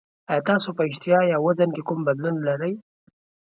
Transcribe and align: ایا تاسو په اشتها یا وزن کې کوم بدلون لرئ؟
ایا 0.31 0.45
تاسو 0.49 0.69
په 0.77 0.81
اشتها 0.91 1.19
یا 1.31 1.37
وزن 1.45 1.69
کې 1.75 1.81
کوم 1.87 1.99
بدلون 2.07 2.35
لرئ؟ 2.47 2.73